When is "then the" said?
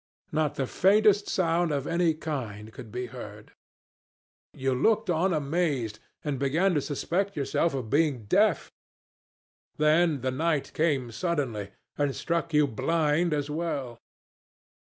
9.77-10.31